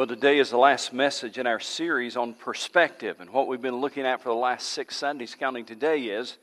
[0.00, 3.20] Well, today is the last message in our series on perspective.
[3.20, 6.38] And what we've been looking at for the last six Sundays, counting today, is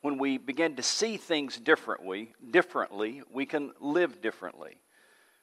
[0.00, 4.78] when we begin to see things differently, differently, we can live differently.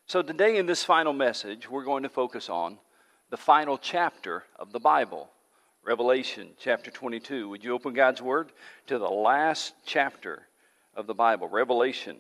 [0.08, 2.80] So today in this final message, we're going to focus on
[3.30, 5.30] the final chapter of the Bible,
[5.84, 7.50] Revelation chapter 22.
[7.50, 8.52] Would you open God's Word
[8.88, 10.48] to the last chapter
[10.96, 12.18] of the Bible, Revelation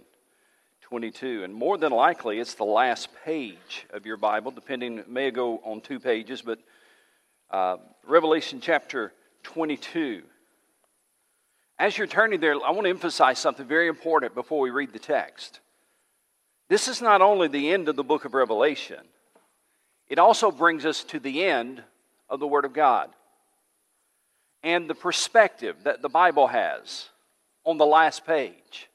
[0.90, 1.44] 22.
[1.44, 5.60] And more than likely, it's the last page of your Bible, depending, it may go
[5.64, 6.58] on two pages, but
[7.52, 10.24] uh, Revelation chapter 22.
[11.78, 15.00] As you're turning there, I want to emphasize something very important before we read the
[15.00, 15.60] text.
[16.70, 19.02] This is not only the end of the book of Revelation,
[20.08, 21.84] it also brings us to the end
[22.32, 23.12] of the Word of God
[24.64, 27.10] and the perspective that the Bible has
[27.64, 28.90] on the last page.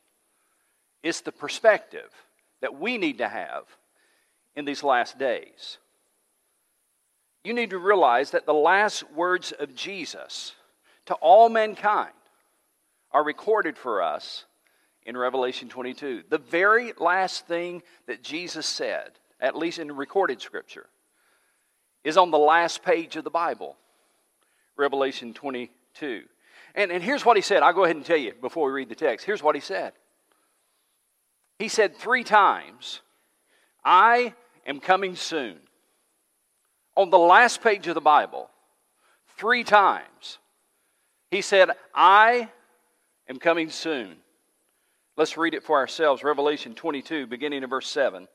[1.05, 2.11] It's the perspective
[2.63, 3.65] that we need to have
[4.57, 5.77] in these last days.
[7.45, 10.55] You need to realize that the last words of Jesus
[11.05, 12.15] to all mankind
[13.13, 14.47] are recorded for us
[15.05, 16.25] in Revelation 22.
[16.31, 20.87] The very last thing that Jesus said, at least in recorded scripture,
[22.03, 23.77] is on the last page of the Bible,
[24.79, 26.23] Revelation 22.
[26.75, 27.63] And, and here's what he said.
[27.63, 29.27] I'll go ahead and tell you before we read the text.
[29.27, 29.93] Here's what he said
[31.59, 33.01] he said three times,
[33.85, 34.35] I
[34.67, 35.59] am coming soon.
[36.97, 38.49] On the last page of the Bible,
[39.37, 40.39] three times,
[41.31, 42.49] he said, I
[43.29, 44.17] am coming soon.
[45.17, 46.25] Let's read it for ourselves.
[46.25, 48.29] Revelation 22, beginning in verse 7.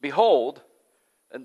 [0.00, 0.62] Behold,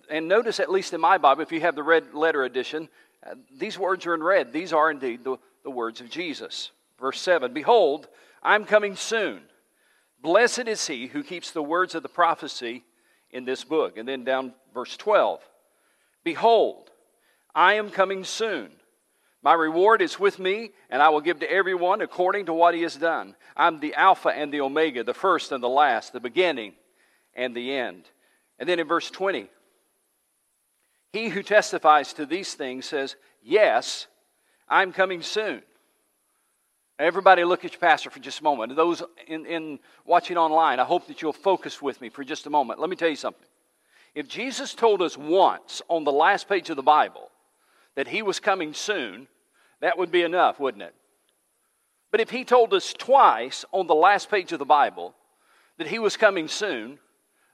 [0.09, 2.87] and, notice, at least in my Bible, if you have the red letter edition,
[3.25, 4.53] uh, these words are in red.
[4.53, 6.71] These are indeed the, the words of Jesus.
[6.99, 8.07] Verse 7 Behold,
[8.41, 9.41] I'm coming soon.
[10.23, 12.83] Blessed is he who keeps the words of the prophecy
[13.29, 13.97] in this book.
[13.97, 15.41] And then down verse 12
[16.23, 16.89] Behold,
[17.53, 18.71] I am coming soon.
[19.43, 22.81] My reward is with me, and I will give to everyone according to what he
[22.83, 23.35] has done.
[23.57, 26.73] I'm the Alpha and the Omega, the first and the last, the beginning
[27.35, 28.05] and the end.
[28.57, 29.49] And then in verse 20,
[31.11, 34.07] he who testifies to these things says, Yes,
[34.69, 35.61] I'm coming soon.
[36.99, 38.75] Everybody, look at your pastor for just a moment.
[38.75, 42.51] Those in, in watching online, I hope that you'll focus with me for just a
[42.51, 42.79] moment.
[42.79, 43.47] Let me tell you something.
[44.13, 47.31] If Jesus told us once on the last page of the Bible
[47.95, 49.27] that he was coming soon,
[49.81, 50.93] that would be enough, wouldn't it?
[52.11, 55.15] But if he told us twice on the last page of the Bible
[55.77, 56.99] that he was coming soon,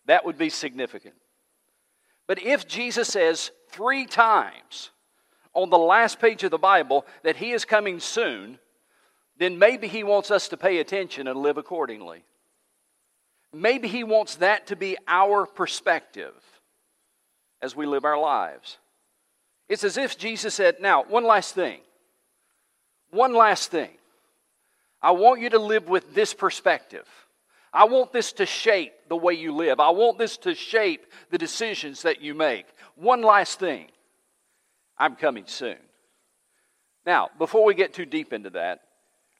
[0.05, 1.16] that would be significant.
[2.28, 4.91] But if Jesus says three times
[5.53, 8.59] on the last page of the Bible that he is coming soon,
[9.39, 12.23] then maybe He wants us to pay attention and live accordingly.
[13.51, 16.33] Maybe He wants that to be our perspective
[17.61, 18.78] as we live our lives.
[19.67, 21.79] It's as if Jesus said, Now, one last thing.
[23.11, 23.89] One last thing.
[25.01, 27.07] I want you to live with this perspective.
[27.72, 29.79] I want this to shape the way you live.
[29.79, 32.66] I want this to shape the decisions that you make.
[32.95, 33.88] One last thing.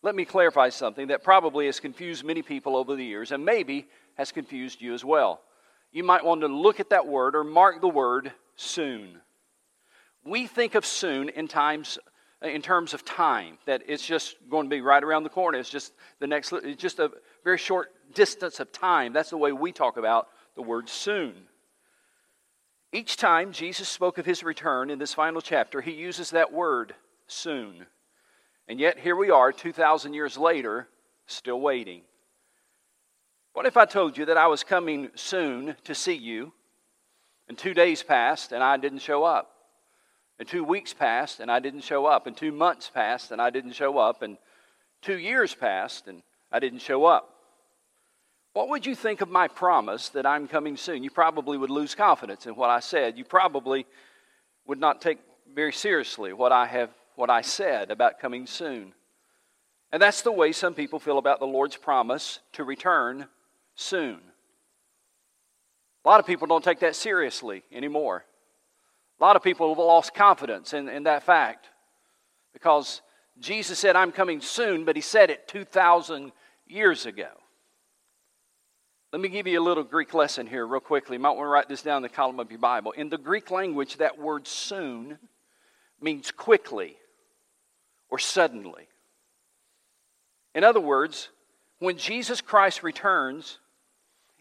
[0.02, 3.88] Let me clarify something that probably has confused many people over the years and maybe
[4.16, 5.42] has confused you as well.
[5.92, 9.20] You might want to look at that word or mark the word soon.
[10.24, 11.98] We think of soon in times
[12.42, 15.70] in terms of time that it's just going to be right around the corner it's
[15.70, 17.12] just the next it's just a
[17.44, 21.34] very short distance of time that's the way we talk about the word soon
[22.94, 26.96] each time jesus spoke of his return in this final chapter he uses that word
[27.28, 27.86] soon
[28.70, 30.88] and yet, here we are, 2,000 years later,
[31.26, 32.04] still waiting.
[33.54, 36.54] What if I told you that I was coming soon to see you,
[37.48, 39.50] and two days passed and I didn't show up?
[40.38, 43.50] And two weeks passed and I didn't show up, and two months passed and I
[43.50, 44.38] didn't show up, and
[45.02, 47.34] two years passed and I didn't show up?
[48.54, 51.04] What would you think of my promise that I'm coming soon?
[51.04, 53.18] You probably would lose confidence in what I said.
[53.18, 53.88] You probably
[54.68, 55.18] would not take
[55.56, 58.94] very seriously what I have what I said about coming soon.
[59.92, 63.28] And that's the way some people feel about the Lord's promise to return
[63.76, 64.20] soon.
[66.06, 68.24] A lot of people don't take that seriously anymore.
[69.20, 71.68] A lot of people have lost confidence in, in that fact
[72.54, 73.02] because
[73.38, 76.32] Jesus said, I'm coming soon, but he said it 2,000
[76.68, 77.30] years ago.
[79.12, 81.18] Let me give you a little Greek lesson here, real quickly.
[81.18, 82.92] You might want to write this down in the column of your Bible.
[82.94, 85.18] In the Greek language, that word soon
[86.00, 86.96] means quickly
[88.10, 88.88] or suddenly.
[90.56, 91.30] In other words,
[91.80, 93.60] when Jesus Christ returns,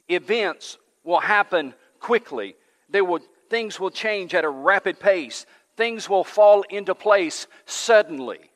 [0.09, 2.57] events will happen quickly.
[2.89, 3.21] They will
[3.51, 5.47] things will change at a rapid pace.
[5.77, 8.51] Things will fall into place suddenly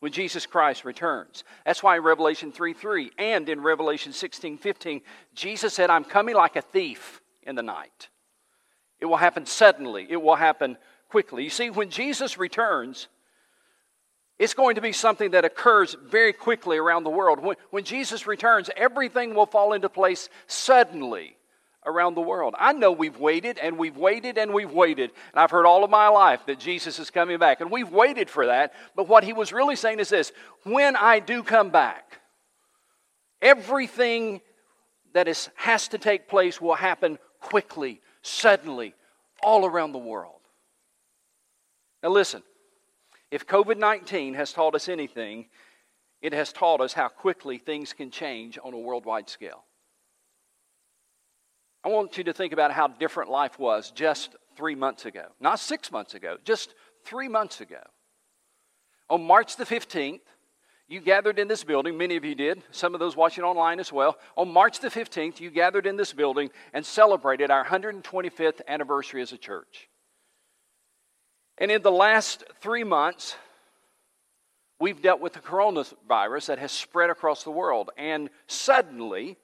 [0.00, 1.44] when Jesus Christ returns.
[1.64, 5.00] That's why in Revelation 3 3 and in Revelation 16 15,
[5.34, 8.08] Jesus said, I'm coming like a thief in the night.
[8.98, 10.76] It will happen suddenly, it will happen
[11.08, 11.44] quickly.
[11.44, 13.08] You see, when Jesus returns,
[14.40, 17.40] it's going to be something that occurs very quickly around the world.
[17.40, 21.36] When, when Jesus returns, everything will fall into place suddenly
[21.84, 22.54] around the world.
[22.58, 25.10] I know we've waited and we've waited and we've waited.
[25.32, 27.60] And I've heard all of my life that Jesus is coming back.
[27.60, 28.72] And we've waited for that.
[28.96, 30.32] But what he was really saying is this
[30.64, 32.22] when I do come back,
[33.42, 34.40] everything
[35.12, 38.94] that is, has to take place will happen quickly, suddenly,
[39.42, 40.40] all around the world.
[42.02, 42.42] Now, listen
[43.30, 45.46] if COVID 19 has taught us anything,
[46.20, 49.64] it has taught us how quickly things can change on a worldwide scale.
[51.82, 55.26] I want you to think about how different life was just three months ago.
[55.40, 56.74] Not six months ago, just
[57.04, 57.80] three months ago.
[59.08, 60.20] On March the 15th,
[60.88, 63.92] you gathered in this building, many of you did, some of those watching online as
[63.92, 64.18] well.
[64.36, 69.32] On March the 15th, you gathered in this building and celebrated our 125th anniversary as
[69.32, 69.88] a church.
[71.60, 73.36] And in the last three months,
[74.80, 77.90] we've dealt with the coronavirus that has spread across the world.
[77.96, 79.36] And suddenly,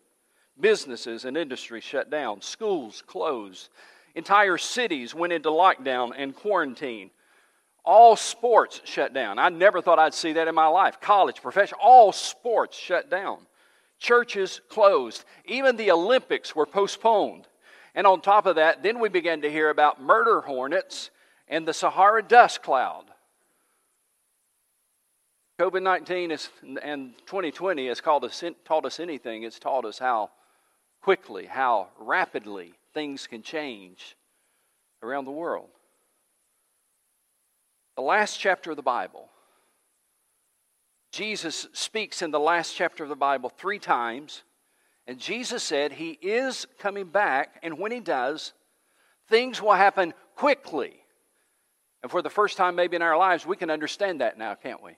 [0.58, 3.68] Businesses and industries shut down, schools closed,
[4.14, 7.10] entire cities went into lockdown and quarantine.
[7.84, 9.38] All sports shut down.
[9.38, 10.98] I never thought I'd see that in my life.
[11.00, 13.38] College, professional, all sports shut down.
[13.98, 15.24] Churches closed.
[15.44, 17.46] Even the Olympics were postponed.
[17.94, 21.10] And on top of that, then we began to hear about murder hornets
[21.48, 23.04] and the Sahara dust cloud.
[25.58, 26.36] COVID 19
[26.82, 30.30] and 2020 has us, taught us anything, it's taught us how
[31.02, 34.16] quickly, how rapidly things can change
[35.02, 35.68] around the world.
[37.96, 39.28] The last chapter of the Bible,
[41.10, 44.42] Jesus speaks in the last chapter of the Bible three times,
[45.06, 48.52] and Jesus said he is coming back, and when he does,
[49.28, 51.05] things will happen quickly.
[52.06, 54.80] And for the first time, maybe in our lives, we can understand that now, can't
[54.80, 54.92] we?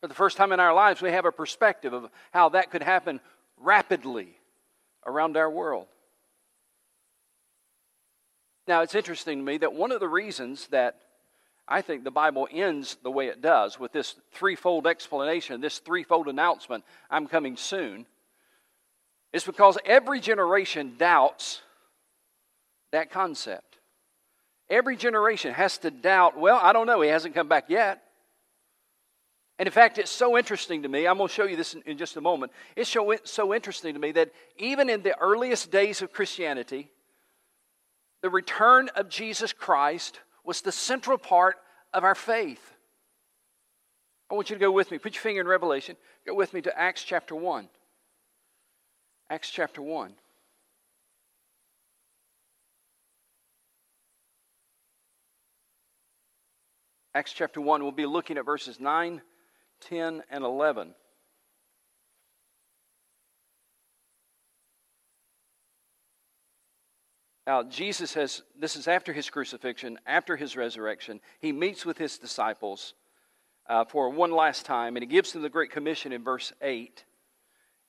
[0.00, 2.82] For the first time in our lives, we have a perspective of how that could
[2.82, 3.20] happen
[3.58, 4.28] rapidly
[5.04, 5.88] around our world.
[8.66, 10.96] Now, it's interesting to me that one of the reasons that
[11.68, 16.28] I think the Bible ends the way it does with this threefold explanation, this threefold
[16.28, 18.06] announcement, I'm coming soon,
[19.34, 21.60] is because every generation doubts
[22.90, 23.65] that concept.
[24.68, 28.02] Every generation has to doubt, well, I don't know, he hasn't come back yet.
[29.58, 31.06] And in fact, it's so interesting to me.
[31.06, 32.52] I'm going to show you this in, in just a moment.
[32.74, 36.90] It's so, so interesting to me that even in the earliest days of Christianity,
[38.22, 41.56] the return of Jesus Christ was the central part
[41.94, 42.74] of our faith.
[44.30, 44.98] I want you to go with me.
[44.98, 45.96] Put your finger in Revelation.
[46.26, 47.68] Go with me to Acts chapter 1.
[49.30, 50.12] Acts chapter 1.
[57.16, 59.22] Acts chapter 1, we'll be looking at verses 9
[59.80, 60.94] 10, and 11.
[67.46, 71.20] Now, Jesus has, this is after his crucifixion, after his resurrection.
[71.40, 72.92] He meets with his disciples
[73.66, 77.02] uh, for one last time, and he gives them the Great Commission in verse 8.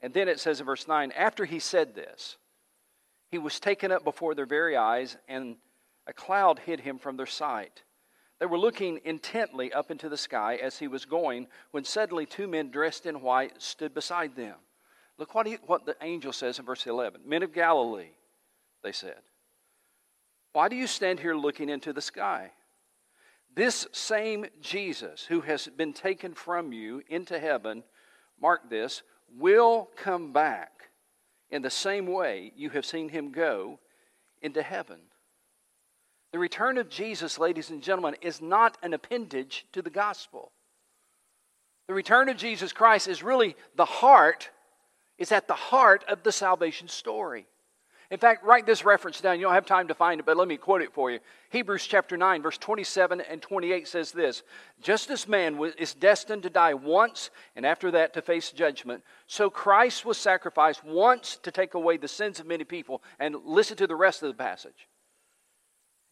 [0.01, 2.37] And then it says in verse 9, after he said this,
[3.29, 5.57] he was taken up before their very eyes, and
[6.07, 7.83] a cloud hid him from their sight.
[8.39, 12.47] They were looking intently up into the sky as he was going when suddenly two
[12.47, 14.55] men dressed in white stood beside them.
[15.17, 18.11] Look what, he, what the angel says in verse 11 Men of Galilee,
[18.83, 19.17] they said,
[20.57, 22.51] why do you stand here looking into the sky?
[23.55, 27.83] This same Jesus who has been taken from you into heaven,
[28.41, 29.03] mark this,
[29.37, 30.89] will come back
[31.51, 33.79] in the same way you have seen him go
[34.41, 34.99] into heaven.
[36.31, 40.51] The return of Jesus, ladies and gentlemen, is not an appendage to the gospel.
[41.87, 44.49] The return of Jesus Christ is really the heart,
[45.17, 47.47] is at the heart of the salvation story.
[48.09, 49.37] In fact, write this reference down.
[49.37, 51.19] You don't have time to find it, but let me quote it for you.
[51.49, 54.43] Hebrews chapter 9, verse 27 and 28 says this
[54.81, 59.49] Just as man is destined to die once and after that to face judgment, so
[59.49, 63.01] Christ was sacrificed once to take away the sins of many people.
[63.19, 64.87] And listen to the rest of the passage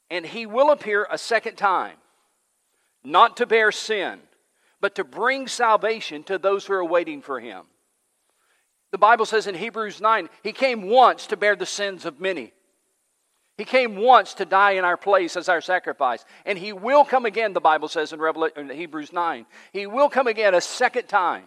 [0.09, 1.97] and he will appear a second time,
[3.03, 4.19] not to bear sin,
[4.81, 7.63] but to bring salvation to those who are waiting for him.
[8.91, 12.53] The Bible says in Hebrews 9, he came once to bear the sins of many.
[13.57, 16.25] He came once to die in our place as our sacrifice.
[16.45, 19.45] And he will come again, the Bible says in, Revelation, Hebrews 9.
[19.71, 21.45] He will come again a second time.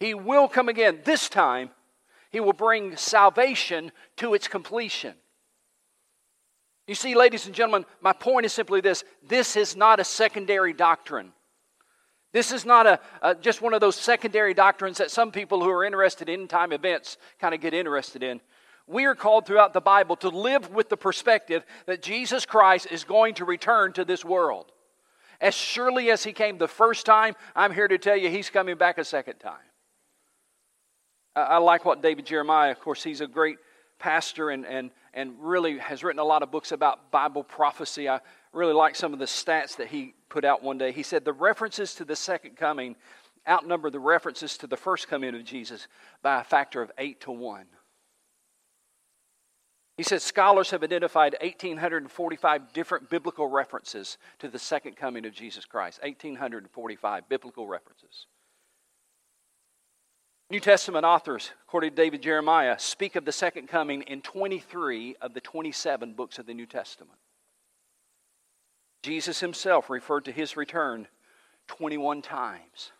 [0.00, 1.00] He will come again.
[1.04, 1.70] This time,
[2.30, 5.14] he will bring salvation to its completion.
[6.90, 10.72] You see, ladies and gentlemen, my point is simply this this is not a secondary
[10.72, 11.30] doctrine.
[12.32, 15.70] This is not a, a, just one of those secondary doctrines that some people who
[15.70, 18.40] are interested in time events kind of get interested in.
[18.88, 23.04] We are called throughout the Bible to live with the perspective that Jesus Christ is
[23.04, 24.72] going to return to this world.
[25.40, 28.76] As surely as he came the first time, I'm here to tell you he's coming
[28.76, 29.68] back a second time.
[31.36, 33.58] I, I like what David Jeremiah, of course, he's a great
[34.00, 38.08] pastor and, and, and really has written a lot of books about Bible prophecy.
[38.08, 38.20] I
[38.52, 40.90] really like some of the stats that he put out one day.
[40.90, 42.96] He said the references to the second coming
[43.48, 45.88] outnumber the references to the first coming of Jesus
[46.22, 47.66] by a factor of eight to one.
[49.96, 55.66] He says scholars have identified 1,845 different biblical references to the second coming of Jesus
[55.66, 56.00] Christ.
[56.02, 58.26] 1,845 biblical references.
[60.50, 65.32] New Testament authors, according to David Jeremiah, speak of the second coming in 23 of
[65.32, 67.18] the 27 books of the New Testament.
[69.04, 71.06] Jesus himself referred to his return
[71.68, 72.90] 21 times.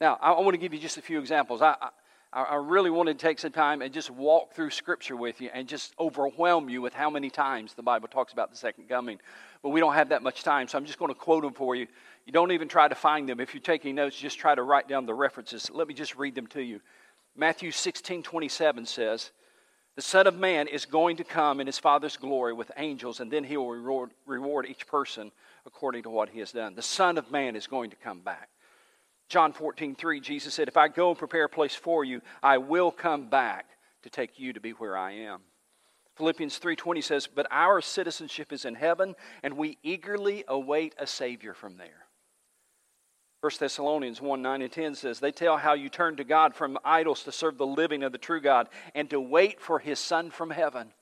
[0.00, 1.60] Now, I want to give you just a few examples.
[1.60, 1.88] I, I,
[2.56, 5.94] really want to take some time and just walk through Scripture with you and just
[5.98, 9.18] overwhelm you with how many times the Bible talks about the second coming.
[9.62, 11.74] But we don't have that much time, so I'm just going to quote them for
[11.74, 11.86] you.
[12.26, 13.40] You don't even try to find them.
[13.40, 15.70] If you're taking notes, just try to write down the references.
[15.72, 16.80] Let me just read them to you.
[17.36, 19.30] Matthew 16 27 says,
[19.94, 23.30] The Son of Man is going to come in his Father's glory with angels, and
[23.30, 25.30] then he will reward, reward each person
[25.66, 26.74] according to what he has done.
[26.74, 28.48] The Son of Man is going to come back.
[29.28, 32.58] John 14, 3, Jesus said, If I go and prepare a place for you, I
[32.58, 33.66] will come back
[34.02, 35.40] to take you to be where I am.
[36.16, 41.52] Philippians 3:20 says, "But our citizenship is in heaven, and we eagerly await a savior
[41.52, 42.06] from there."
[43.40, 46.78] 1 Thessalonians 1 9 and 10 says, They tell how you turned to God from
[46.84, 50.30] idols to serve the living of the true God and to wait for his Son
[50.30, 50.92] from heaven.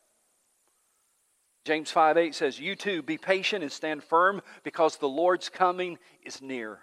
[1.64, 5.98] James 5 8 says, You too be patient and stand firm because the Lord's coming
[6.22, 6.80] is near.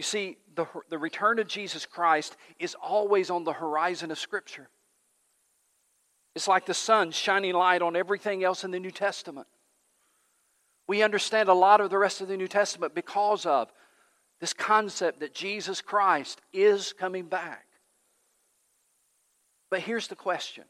[0.00, 4.70] You see, the, the return of Jesus Christ is always on the horizon of Scripture.
[6.34, 9.46] It's like the sun shining light on everything else in the New Testament.
[10.88, 13.70] We understand a lot of the rest of the New Testament because of
[14.40, 17.66] this concept that Jesus Christ is coming back.
[19.68, 20.64] But here's the question.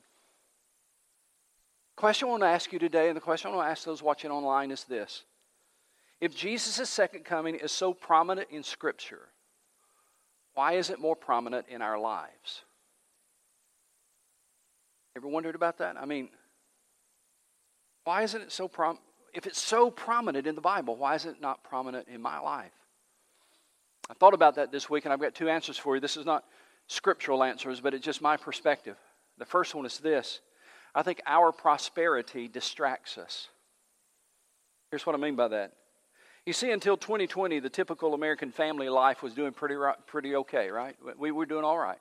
[1.94, 3.84] The question I want to ask you today, and the question I want to ask
[3.84, 5.22] those watching online is this
[6.20, 9.28] if Jesus' second coming is so prominent in Scripture,
[10.54, 12.62] why is it more prominent in our lives?
[15.16, 15.96] Ever wondered about that?
[15.98, 16.28] I mean,
[18.04, 18.98] why isn't it so prom?
[19.32, 22.72] If it's so prominent in the Bible, why is it not prominent in my life?
[24.10, 26.00] I thought about that this week, and I've got two answers for you.
[26.00, 26.44] This is not
[26.88, 28.96] scriptural answers, but it's just my perspective.
[29.38, 30.40] The first one is this
[30.94, 33.48] I think our prosperity distracts us.
[34.90, 35.72] Here's what I mean by that
[36.46, 40.96] you see, until 2020, the typical American family life was doing pretty, pretty okay, right?
[41.18, 41.98] We were doing all right.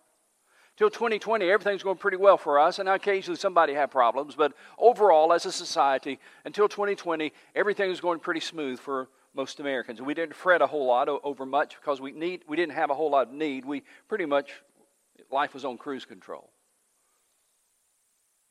[0.77, 5.33] Till 2020, everything's going pretty well for us, and occasionally somebody had problems, but overall,
[5.33, 10.01] as a society, until 2020, everything was going pretty smooth for most Americans.
[10.01, 12.95] We didn't fret a whole lot over much because we need we didn't have a
[12.95, 13.65] whole lot of need.
[13.65, 14.51] We pretty much
[15.31, 16.49] life was on cruise control.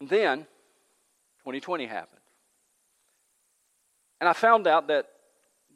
[0.01, 0.41] And then
[1.41, 2.21] 2020 happened.
[4.21, 5.07] And I found out that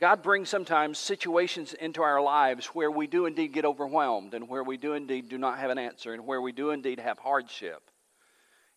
[0.02, 4.64] God brings sometimes situations into our lives where we do indeed get overwhelmed and where
[4.64, 7.88] we do indeed do not have an answer and where we do indeed have hardship.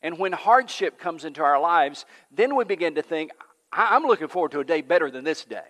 [0.03, 3.31] And when hardship comes into our lives, then we begin to think,
[3.71, 5.65] I'm looking forward to a day better than this day.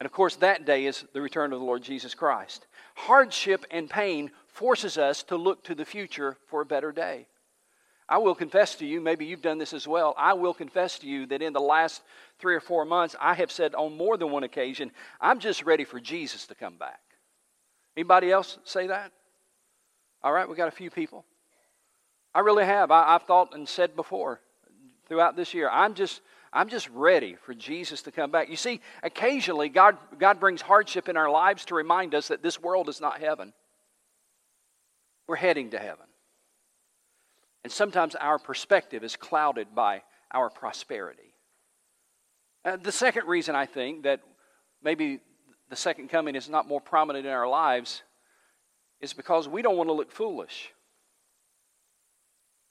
[0.00, 2.66] And of course, that day is the return of the Lord Jesus Christ.
[2.94, 7.26] Hardship and pain forces us to look to the future for a better day.
[8.12, 10.12] I will confess to you, maybe you've done this as well.
[10.18, 12.02] I will confess to you that in the last
[12.38, 15.84] three or four months, I have said on more than one occasion, I'm just ready
[15.84, 17.00] for Jesus to come back.
[17.96, 19.12] Anybody else say that?
[20.22, 21.24] All right, we got a few people.
[22.34, 22.90] I really have.
[22.90, 24.42] I, have thought and said before
[25.08, 26.20] throughout this year, I'm just,
[26.52, 28.50] I'm just ready for Jesus to come back.
[28.50, 32.60] You see, occasionally God, God brings hardship in our lives to remind us that this
[32.60, 33.54] world is not heaven.
[35.26, 36.04] We're heading to heaven.
[37.64, 40.02] And sometimes our perspective is clouded by
[40.32, 41.34] our prosperity.
[42.64, 44.20] Uh, the second reason I think that
[44.82, 45.20] maybe
[45.68, 48.02] the second coming is not more prominent in our lives
[49.00, 50.70] is because we don't want to look foolish.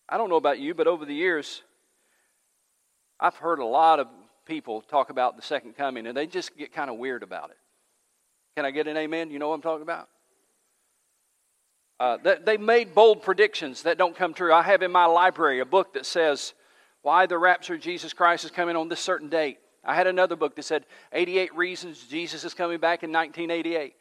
[0.07, 1.61] I don't know about you, but over the years,
[3.19, 4.07] I've heard a lot of
[4.45, 7.57] people talk about the second coming, and they just get kind of weird about it.
[8.55, 9.31] Can I get an amen?
[9.31, 10.09] You know what I'm talking about?
[12.01, 14.51] Uh, they made bold predictions that don't come true.
[14.51, 16.55] I have in my library a book that says
[17.03, 19.59] why the rapture of Jesus Christ is coming on this certain date.
[19.85, 23.93] I had another book that said 88 reasons Jesus is coming back in 1988.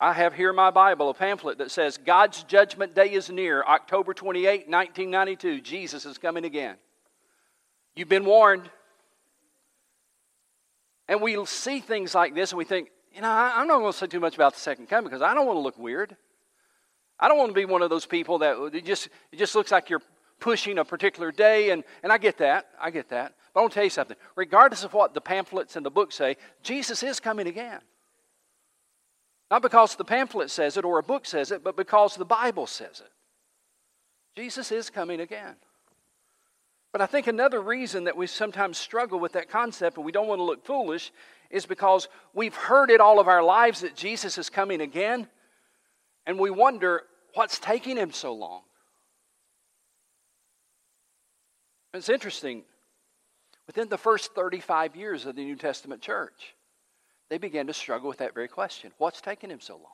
[0.00, 3.62] I have here in my Bible a pamphlet that says God's judgment day is near,
[3.62, 5.60] October 28, 1992.
[5.60, 6.74] Jesus is coming again.
[7.94, 8.68] You've been warned.
[11.06, 13.98] And we see things like this and we think, you know, I'm not going to
[13.98, 16.16] say too much about the second coming because I don't want to look weird.
[17.18, 19.54] I don't want to be one of those people that uh, it just, it just
[19.54, 20.02] looks like you're
[20.38, 22.68] pushing a particular day, and, and I get that.
[22.80, 23.34] I get that.
[23.52, 24.16] But I want to tell you something.
[24.36, 27.80] Regardless of what the pamphlets and the books say, Jesus is coming again.
[29.50, 32.66] Not because the pamphlet says it or a book says it, but because the Bible
[32.66, 33.10] says it.
[34.36, 35.56] Jesus is coming again.
[36.92, 40.28] But I think another reason that we sometimes struggle with that concept and we don't
[40.28, 41.12] want to look foolish
[41.50, 45.28] is because we've heard it all of our lives that Jesus is coming again,
[46.26, 47.02] and we wonder
[47.34, 48.62] what's taking him so long.
[51.92, 52.62] It's interesting.
[53.66, 56.54] Within the first 35 years of the New Testament church,
[57.28, 59.92] they began to struggle with that very question What's taking him so long?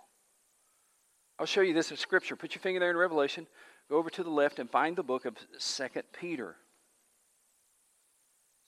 [1.39, 2.37] I'll show you this in Scripture.
[2.37, 3.47] Put your finger there in Revelation.
[3.91, 5.85] Go over to the left and find the book of 2
[6.19, 6.57] Peter.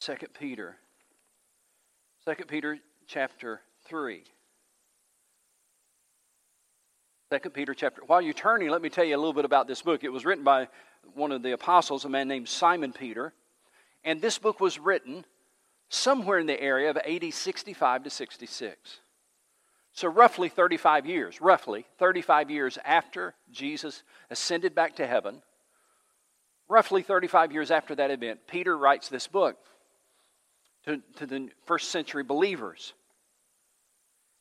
[0.01, 0.77] 2 Peter.
[2.29, 4.23] 2 Peter chapter 3.
[7.31, 8.03] 2 Peter chapter.
[8.07, 10.05] While you're turning, let me tell you a little bit about this book.
[10.05, 10.69] It was written by
[11.15, 13.33] one of the apostles, a man named Simon Peter.
[14.05, 15.25] And this book was written
[15.89, 19.01] somewhere in the area of AD 65 to 66.
[19.95, 25.41] So, roughly 35 years, roughly 35 years after Jesus ascended back to heaven,
[26.69, 29.57] roughly 35 years after that event, Peter writes this book
[30.89, 32.95] to, to the first century believers.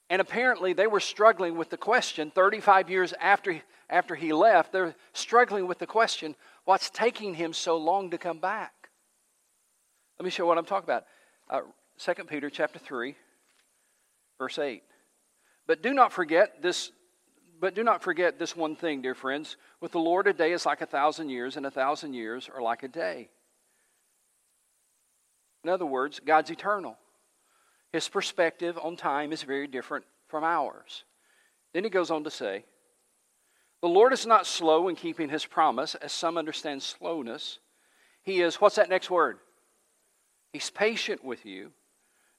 [0.10, 4.96] And apparently, they were struggling with the question 35 years after, after he left, they're
[5.12, 8.90] struggling with the question what's taking him so long to come back?
[10.18, 11.06] Let me show what I'm talking about.
[11.50, 11.62] Uh,
[12.00, 13.16] 2 Peter chapter 3,
[14.40, 14.84] verse 8.
[15.68, 16.92] But do not forget this.
[17.60, 19.58] But do not forget this one thing, dear friends.
[19.82, 22.62] With the Lord, a day is like a thousand years, and a thousand years are
[22.62, 23.30] like a day.
[25.68, 26.98] In other words, God's eternal.
[27.92, 31.04] His perspective on time is very different from ours.
[31.74, 32.64] Then he goes on to say,
[33.82, 37.60] The Lord is not slow in keeping his promise, as some understand slowness.
[38.24, 39.40] He is, what's that next word?
[40.54, 41.74] He's patient with you,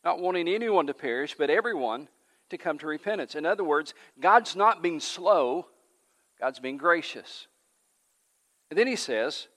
[0.02, 2.08] not wanting anyone to perish, but everyone
[2.48, 3.34] to come to repentance.
[3.34, 5.66] In other words, God's not being slow,
[6.40, 7.46] God's being gracious.
[8.70, 9.48] And then he says,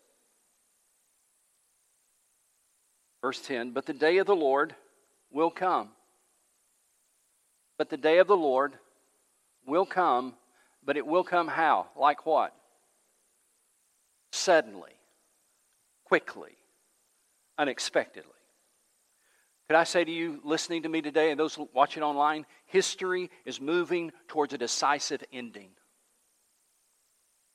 [3.21, 4.75] verse 10, But the day of the Lord
[5.31, 5.89] will come.
[7.77, 8.73] But the day of the Lord
[9.65, 10.33] will come,
[10.83, 11.87] but it will come how?
[11.95, 12.53] Like what?
[14.31, 14.93] Suddenly,
[16.05, 16.57] quickly,
[17.57, 18.31] unexpectedly.
[19.67, 23.61] Could I say to you, listening to me today and those watching online, history is
[23.61, 25.69] moving towards a decisive ending.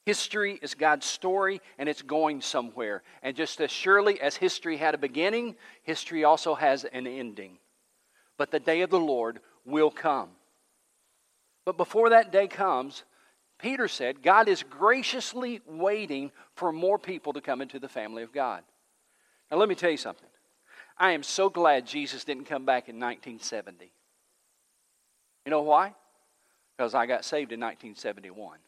[0.06, 3.02] History is God's story and it's going somewhere.
[3.22, 7.58] And just as surely as history had a beginning, history also has an ending
[8.36, 10.30] but the day of the Lord will come.
[11.64, 13.04] But before that day comes,
[13.58, 18.32] Peter said, God is graciously waiting for more people to come into the family of
[18.32, 18.62] God.
[19.50, 20.28] Now, let me tell you something.
[20.98, 23.90] I am so glad Jesus didn't come back in 1970.
[25.44, 25.94] You know why?
[26.76, 28.58] Because I got saved in 1971.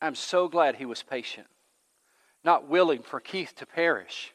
[0.00, 1.46] I'm so glad he was patient,
[2.44, 4.32] not willing for Keith to perish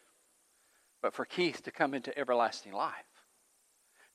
[1.04, 2.94] but for Keith to come into everlasting life.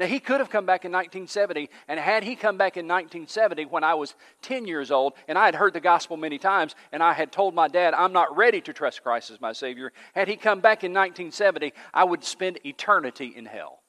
[0.00, 3.66] Now, he could have come back in 1970, and had he come back in 1970
[3.66, 7.02] when I was 10 years old, and I had heard the gospel many times, and
[7.02, 10.28] I had told my dad, I'm not ready to trust Christ as my Savior, had
[10.28, 13.80] he come back in 1970, I would spend eternity in hell.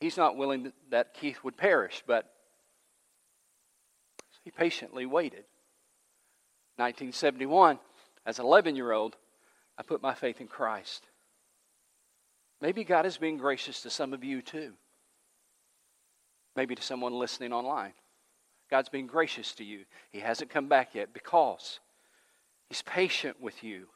[0.00, 2.32] He's not willing that Keith would perish, but
[4.44, 5.44] he patiently waited.
[6.76, 7.78] 1971,
[8.24, 9.16] as an 11 year old,
[9.76, 11.04] I put my faith in Christ.
[12.60, 14.72] Maybe God is being gracious to some of you too.
[16.56, 17.92] Maybe to someone listening online.
[18.70, 19.84] God's being gracious to you.
[20.10, 21.80] He hasn't come back yet because
[22.68, 23.88] He's patient with you,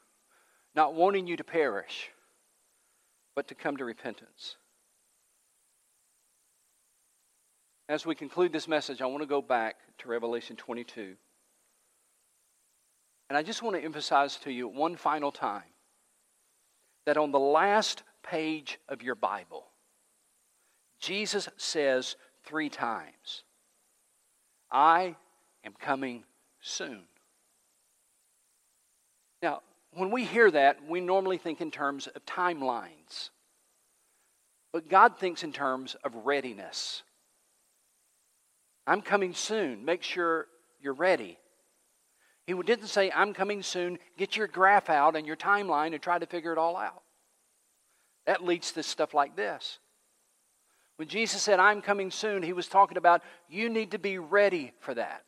[0.75, 2.09] not wanting you to perish,
[3.35, 4.57] but to come to repentance.
[7.87, 11.15] As we conclude this message, I want to go back to Revelation 22.
[13.29, 15.63] And I just want to emphasize to you one final time
[17.05, 19.65] that on the last page of your Bible,
[20.99, 23.43] Jesus says three times,
[24.71, 25.15] I
[25.63, 26.23] am coming
[26.61, 27.01] soon.
[29.43, 29.61] Now,
[29.93, 33.29] when we hear that, we normally think in terms of timelines.
[34.73, 37.03] But God thinks in terms of readiness.
[38.87, 39.83] I'm coming soon.
[39.85, 40.47] Make sure
[40.81, 41.37] you're ready.
[42.45, 43.97] He didn't say, I'm coming soon.
[44.17, 47.01] Get your graph out and your timeline and try to figure it all out.
[48.27, 49.79] That leads to stuff like this.
[50.97, 54.71] When Jesus said, I'm coming soon, he was talking about you need to be ready
[54.79, 55.23] for that.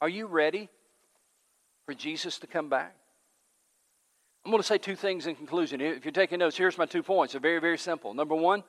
[0.00, 0.68] Are you ready
[1.86, 2.94] for Jesus to come back?
[4.44, 5.80] I'm going to say two things in conclusion.
[5.80, 7.34] If you're taking notes, here's my two points.
[7.34, 8.14] They're very, very simple.
[8.14, 8.64] Number one,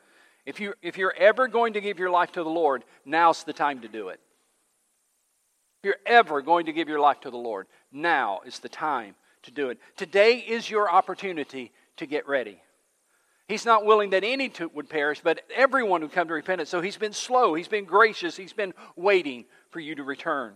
[0.50, 3.54] if, you, if you're ever going to give your life to the Lord, now's the
[3.54, 4.20] time to do it.
[5.78, 9.14] If you're ever going to give your life to the Lord, now is the time
[9.44, 9.78] to do it.
[9.96, 12.60] Today is your opportunity to get ready.
[13.48, 16.70] He's not willing that any would perish, but everyone would come to repentance.
[16.70, 20.54] So he's been slow, he's been gracious, he's been waiting for you to return.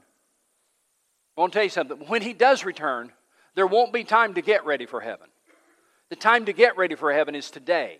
[1.37, 1.99] I want to tell you something.
[2.07, 3.11] When he does return,
[3.53, 5.27] there won't be time to get ready for heaven.
[6.09, 7.99] The time to get ready for heaven is today.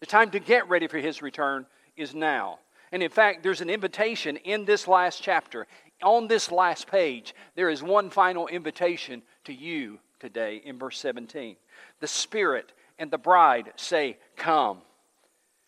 [0.00, 2.58] The time to get ready for his return is now.
[2.92, 5.66] And in fact, there's an invitation in this last chapter.
[6.02, 11.56] On this last page, there is one final invitation to you today in verse 17.
[12.00, 14.78] The Spirit and the bride say, Come.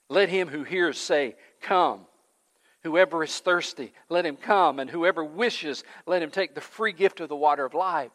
[0.08, 2.06] Let him who hears say, Come.
[2.82, 7.20] Whoever is thirsty, let him come, and whoever wishes, let him take the free gift
[7.20, 8.10] of the water of life.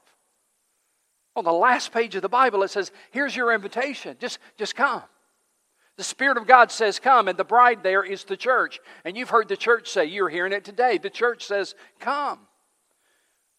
[1.37, 4.17] On the last page of the Bible, it says, Here's your invitation.
[4.19, 5.03] Just, just come.
[5.97, 8.79] The Spirit of God says, Come, and the bride there is the church.
[9.03, 10.99] And you've heard the church say, You're hearing it today.
[10.99, 12.39] The church says, Come.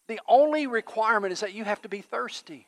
[0.06, 2.66] The only requirement is that you have to be thirsty.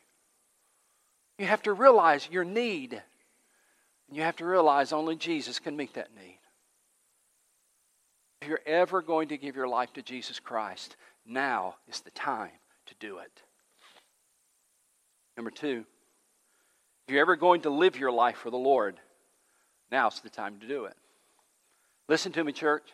[1.39, 2.93] You have to realize your need.
[2.93, 6.37] And you have to realize only Jesus can meet that need.
[8.41, 12.51] If you're ever going to give your life to Jesus Christ, now is the time
[12.87, 13.41] to do it.
[15.37, 15.85] Number two,
[17.07, 18.97] if you're ever going to live your life for the Lord,
[19.91, 20.95] now's the time to do it.
[22.07, 22.89] Listen to me, church.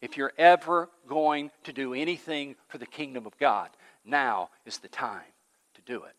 [0.00, 3.70] If you're ever going to do anything for the kingdom of God,
[4.04, 5.22] now is the time
[5.74, 6.14] to do it.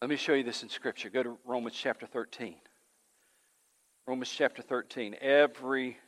[0.00, 1.10] Let me show you this in Scripture.
[1.10, 2.54] Go to Romans chapter 13.
[4.06, 5.16] Romans chapter 13.
[5.20, 5.98] Every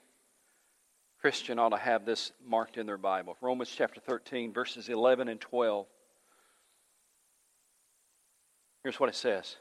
[1.21, 3.37] Christian ought to have this marked in their Bible.
[3.43, 5.87] Romans chapter 13, verses 11 and 12.
[8.83, 9.57] Here's what it says.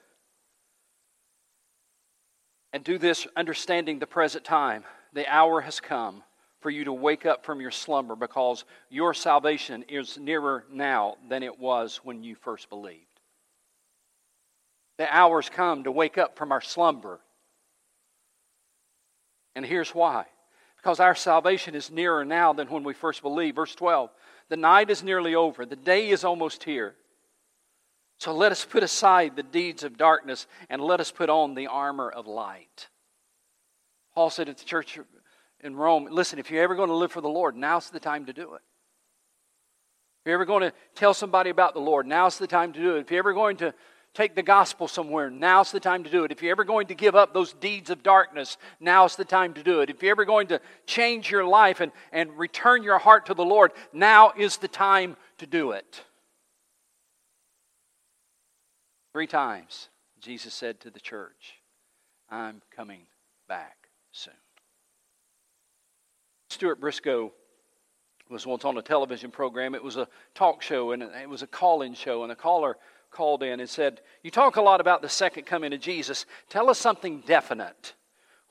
[2.71, 4.83] And do this understanding the present time.
[5.13, 6.23] The hour has come
[6.59, 11.41] for you to wake up from your slumber because your salvation is nearer now than
[11.41, 13.05] it was when you first believed.
[14.97, 17.21] The hour's come to wake up from our slumber.
[19.55, 20.25] And here's why
[20.75, 23.55] because our salvation is nearer now than when we first believed.
[23.55, 24.09] Verse 12
[24.49, 26.95] The night is nearly over, the day is almost here.
[28.19, 31.67] So let us put aside the deeds of darkness and let us put on the
[31.67, 32.89] armor of light.
[34.13, 34.99] Paul said at the church
[35.61, 38.25] in Rome listen, if you're ever going to live for the Lord, now's the time
[38.25, 38.61] to do it.
[40.21, 42.97] If you're ever going to tell somebody about the Lord, now's the time to do
[42.97, 43.01] it.
[43.01, 43.73] If you're ever going to
[44.13, 46.31] take the gospel somewhere, now's the time to do it.
[46.31, 49.63] If you're ever going to give up those deeds of darkness, now's the time to
[49.63, 49.89] do it.
[49.89, 53.45] If you're ever going to change your life and, and return your heart to the
[53.45, 56.03] Lord, now is the time to do it.
[59.11, 61.55] Three times, Jesus said to the church,
[62.29, 63.01] I'm coming
[63.47, 64.33] back soon.
[66.49, 67.31] Stuart Briscoe
[68.29, 69.73] was once on a television program.
[69.73, 72.77] It was a talk show and it was a call in show, and a caller
[73.11, 76.25] called in and said, You talk a lot about the second coming of Jesus.
[76.49, 77.93] Tell us something definite.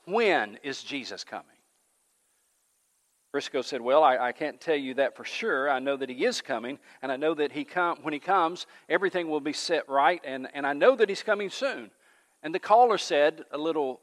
[0.05, 1.45] When is Jesus coming?
[3.31, 5.69] Briscoe said, Well, I, I, can't tell you that for sure.
[5.69, 8.65] I know that he is coming, and I know that he come, when he comes,
[8.87, 11.91] everything will be set right, and, and I know that he's coming soon.
[12.41, 14.01] And the caller said, a little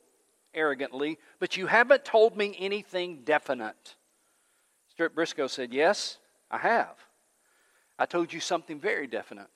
[0.54, 3.96] arrogantly, But you haven't told me anything definite.
[4.90, 6.18] Stuart Briscoe said, Yes,
[6.50, 6.96] I have.
[7.98, 9.48] I told you something very definite.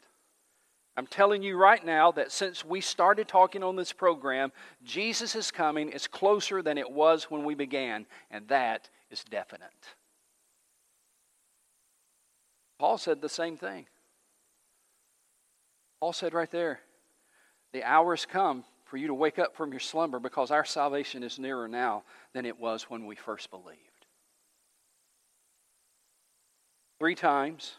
[0.97, 4.53] I'm telling you right now that since we started talking on this program,
[4.85, 5.91] Jesus is coming.
[5.93, 9.71] It's closer than it was when we began, and that is definite.
[12.79, 13.87] Paul said the same thing.
[16.01, 16.81] Paul said right there,
[17.73, 21.23] the hour has come for you to wake up from your slumber because our salvation
[21.23, 23.79] is nearer now than it was when we first believed.
[26.99, 27.75] Three times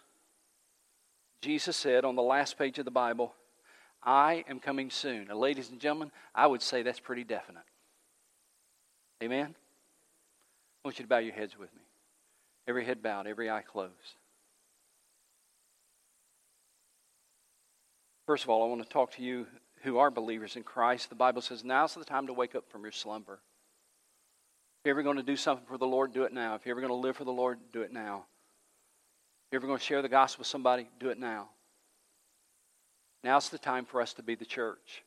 [1.42, 3.34] Jesus said on the last page of the Bible,
[4.04, 5.28] I am coming soon.
[5.28, 7.64] Now, ladies and gentlemen, I would say that's pretty definite.
[9.24, 9.56] Amen?
[10.84, 11.82] I want you to bow your heads with me.
[12.68, 13.92] Every head bowed, every eye closed.
[18.26, 19.46] First of all, I want to talk to you
[19.84, 21.10] who are believers in Christ.
[21.10, 23.40] The Bible says now's the time to wake up from your slumber.
[24.80, 26.56] If you're ever going to do something for the Lord, do it now.
[26.56, 28.26] If you're ever going to live for the Lord, do it now.
[29.48, 31.50] If you're ever going to share the gospel with somebody, do it now.
[33.24, 35.04] Now's the time for us to be the church.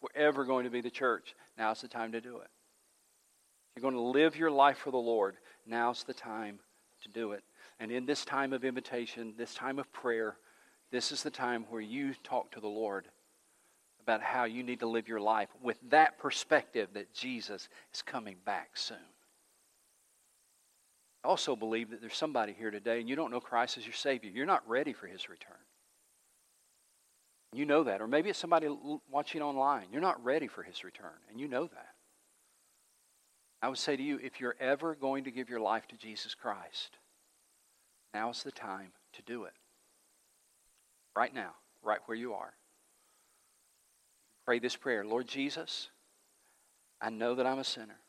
[0.00, 2.48] We're ever going to be the church, now's the time to do it.
[3.74, 6.58] You're going to live your life for the Lord, now's the time
[7.02, 7.42] to do it.
[7.80, 10.36] And in this time of invitation, this time of prayer,
[10.90, 13.08] this is the time where you talk to the Lord
[14.00, 18.36] about how you need to live your life with that perspective that Jesus is coming
[18.44, 18.96] back soon.
[21.24, 23.94] I also believe that there's somebody here today and you don't know Christ as your
[23.94, 24.30] Savior.
[24.32, 25.56] You're not ready for His return.
[27.52, 28.00] You know that.
[28.00, 28.68] Or maybe it's somebody
[29.10, 29.86] watching online.
[29.92, 31.88] You're not ready for his return, and you know that.
[33.62, 36.34] I would say to you if you're ever going to give your life to Jesus
[36.34, 36.98] Christ,
[38.12, 39.52] now's the time to do it.
[41.16, 42.52] Right now, right where you are.
[44.44, 45.90] Pray this prayer Lord Jesus,
[47.00, 48.00] I know that I'm a sinner,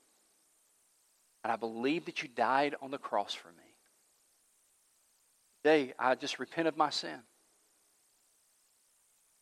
[1.44, 3.76] and I believe that you died on the cross for me.
[5.64, 7.20] Today, I just repent of my sin.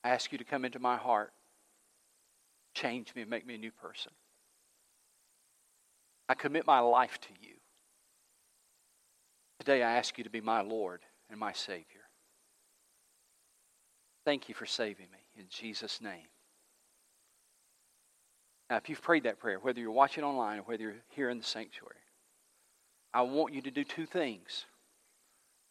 [0.04, 1.32] I ask you to come into my heart,
[2.74, 4.12] change me, and make me a new person.
[6.32, 7.56] I commit my life to you.
[9.60, 12.08] Today, I ask you to be my Lord and my Savior.
[14.24, 16.30] Thank you for saving me in Jesus' name.
[18.70, 21.38] Now, if you've prayed that prayer, whether you're watching online or whether you're here in
[21.38, 21.96] the sanctuary,
[23.14, 24.64] I want you to do two things.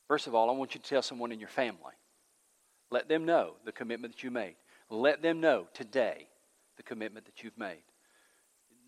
[0.09, 1.95] First of all, I want you to tell someone in your family.
[2.91, 4.57] Let them know the commitment that you made.
[4.91, 6.29] Let them know today
[6.77, 7.81] the commitment that you've made.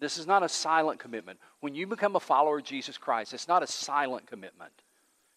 [0.02, 1.38] This is not a silent commitment.
[1.60, 4.72] When you become a follower of Jesus Christ, it's not a silent commitment.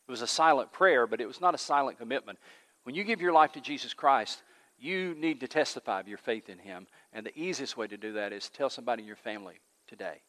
[0.08, 2.39] It was a silent prayer, but it was not a silent commitment.
[2.82, 4.41] When you give your life to Jesus Christ,
[4.80, 6.88] you need to testify of your faith in Him.
[7.13, 10.21] And the easiest way to do that is tell somebody in your family today.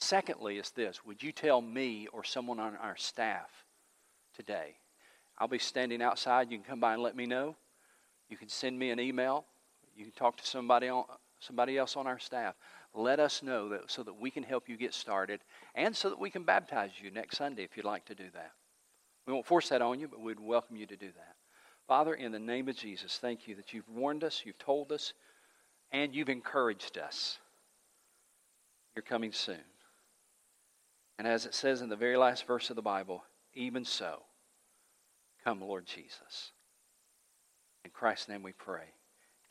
[0.00, 3.50] Secondly, is this Would you tell me or someone on our staff
[4.34, 4.74] today
[5.38, 6.50] I'll be standing outside.
[6.50, 7.56] You can come by and let me know.
[8.28, 9.46] You can send me an email.
[9.96, 11.04] You can talk to somebody on,
[11.40, 12.54] somebody else on our staff.
[12.94, 15.40] Let us know that so that we can help you get started
[15.74, 18.52] and so that we can baptize you next Sunday if you'd like to do that.
[19.26, 21.36] We won't force that on you, but we'd welcome you to do that.
[21.86, 25.12] Father, in the name of Jesus, thank you that you've warned us, you've told us,
[25.92, 27.38] and you've encouraged us.
[28.94, 29.62] You're coming soon.
[31.18, 33.22] And as it says in the very last verse of the Bible,
[33.54, 34.22] even so,
[35.44, 36.52] Come, Lord Jesus.
[37.84, 38.92] In Christ's name we pray.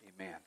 [0.08, 0.38] Amen.